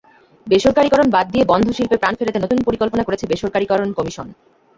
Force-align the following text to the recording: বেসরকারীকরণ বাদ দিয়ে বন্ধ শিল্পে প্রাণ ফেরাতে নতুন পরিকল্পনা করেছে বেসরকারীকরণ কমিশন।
বেসরকারীকরণ 0.47 1.07
বাদ 1.15 1.25
দিয়ে 1.33 1.49
বন্ধ 1.51 1.67
শিল্পে 1.77 1.97
প্রাণ 2.01 2.13
ফেরাতে 2.17 2.39
নতুন 2.41 2.59
পরিকল্পনা 2.67 3.03
করেছে 3.05 3.25
বেসরকারীকরণ 3.31 3.89
কমিশন। 3.97 4.27